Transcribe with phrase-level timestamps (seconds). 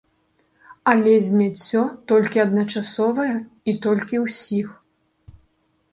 [0.93, 4.67] Але зняцце толькі адначасовае і толькі ўсіх.